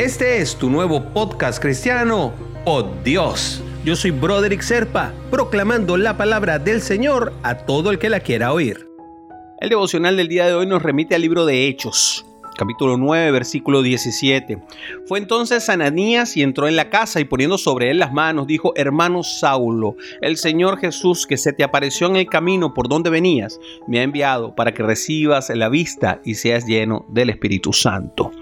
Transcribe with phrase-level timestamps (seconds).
[0.00, 2.32] Este es tu nuevo podcast cristiano,
[2.64, 3.62] Oh Dios.
[3.84, 8.54] Yo soy Broderick Serpa, proclamando la palabra del Señor a todo el que la quiera
[8.54, 8.88] oír.
[9.60, 12.24] El devocional del día de hoy nos remite al libro de Hechos,
[12.56, 14.62] capítulo 9, versículo 17.
[15.04, 18.72] Fue entonces Ananías y entró en la casa y poniendo sobre él las manos, dijo,
[18.76, 23.60] hermano Saulo, el Señor Jesús que se te apareció en el camino por donde venías,
[23.86, 28.32] me ha enviado para que recibas la vista y seas lleno del Espíritu Santo.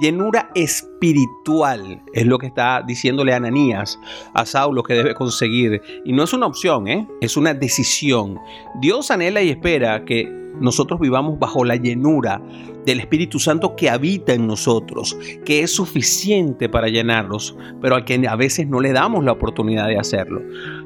[0.00, 3.98] Llenura espiritual es lo que está diciéndole Ananías
[4.34, 5.80] a Saulo que debe conseguir.
[6.04, 7.08] Y no es una opción, ¿eh?
[7.20, 8.38] es una decisión.
[8.80, 12.40] Dios anhela y espera que nosotros vivamos bajo la llenura
[12.84, 18.26] del Espíritu Santo que habita en nosotros, que es suficiente para llenarnos, pero al que
[18.28, 20.40] a veces no le damos la oportunidad de hacerlo.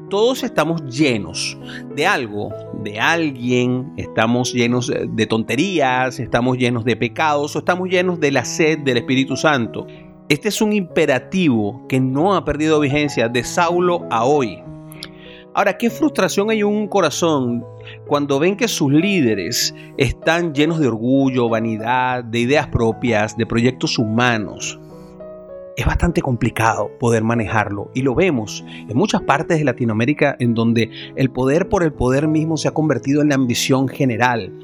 [0.09, 1.57] Todos estamos llenos
[1.95, 2.51] de algo,
[2.83, 8.43] de alguien, estamos llenos de tonterías, estamos llenos de pecados o estamos llenos de la
[8.43, 9.85] sed del Espíritu Santo.
[10.27, 14.63] Este es un imperativo que no ha perdido vigencia de Saulo a hoy.
[15.53, 17.65] Ahora, qué frustración hay en un corazón
[18.07, 23.99] cuando ven que sus líderes están llenos de orgullo, vanidad, de ideas propias, de proyectos
[23.99, 24.79] humanos.
[25.75, 30.89] Es bastante complicado poder manejarlo y lo vemos en muchas partes de Latinoamérica en donde
[31.17, 34.57] el poder por el poder mismo se ha convertido en la ambición general.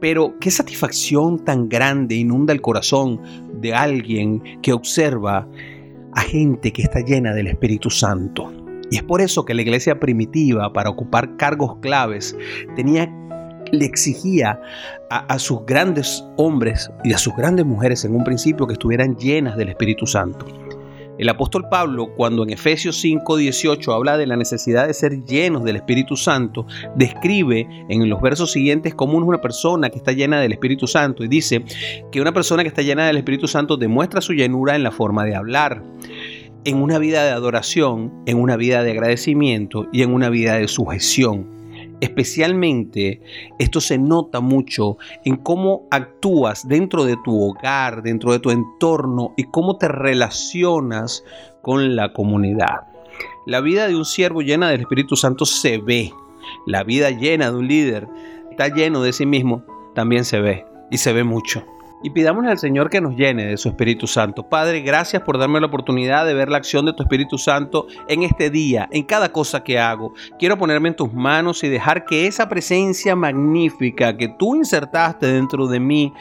[0.00, 3.20] Pero qué satisfacción tan grande inunda el corazón
[3.60, 5.48] de alguien que observa
[6.12, 8.65] a gente que está llena del Espíritu Santo.
[8.90, 12.36] Y es por eso que la iglesia primitiva, para ocupar cargos claves,
[12.76, 13.10] tenía
[13.72, 14.60] le exigía
[15.10, 19.56] a, sus grandes hombres y a sus grandes mujeres en un principio que estuvieran llenas
[19.56, 20.46] del Espíritu Santo.
[21.18, 25.76] El apóstol Pablo, cuando en Efesios 5:18 habla de la necesidad de ser llenos del
[25.76, 30.52] Espíritu Santo, describe en los versos siguientes cómo es una persona que está llena del
[30.52, 31.64] Espíritu Santo y dice
[32.12, 35.24] que una persona que está llena del Espíritu Santo demuestra su llenura en la forma
[35.24, 35.82] de hablar
[36.66, 40.66] en una vida de adoración, en una vida de agradecimiento y en una vida de
[40.66, 41.48] sujeción.
[42.00, 43.22] Especialmente
[43.60, 49.32] esto se nota mucho en cómo actúas dentro de tu hogar, dentro de tu entorno
[49.36, 51.22] y cómo te relacionas
[51.62, 52.80] con la comunidad.
[53.46, 56.12] La vida de un siervo llena del Espíritu Santo se ve.
[56.66, 58.08] La vida llena de un líder
[58.50, 59.62] está lleno de sí mismo,
[59.94, 61.64] también se ve y se ve mucho
[62.02, 64.48] y pidamos al Señor que nos llene de su Espíritu Santo.
[64.48, 68.22] Padre, gracias por darme la oportunidad de ver la acción de tu Espíritu Santo en
[68.22, 70.14] este día, en cada cosa que hago.
[70.38, 75.66] Quiero ponerme en tus manos y dejar que esa presencia magnífica que tú insertaste dentro
[75.66, 76.12] de mí,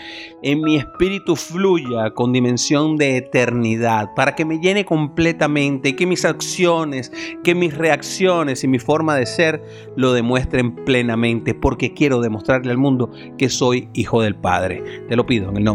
[0.41, 6.05] en mi espíritu fluya con dimensión de eternidad, para que me llene completamente y que
[6.05, 7.11] mis acciones,
[7.43, 9.63] que mis reacciones y mi forma de ser
[9.95, 14.83] lo demuestren plenamente, porque quiero demostrarle al mundo que soy hijo del Padre.
[15.07, 15.74] Te lo pido en el nombre